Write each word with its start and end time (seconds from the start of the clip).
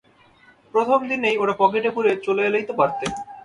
প্রথমদিনেই 0.73 1.35
ওটা 1.37 1.55
পকেটে 1.61 1.89
পুরে 1.95 2.11
চলে 2.25 2.41
এলেই 2.47 2.65
তো 2.69 2.73
পারতে। 2.79 3.05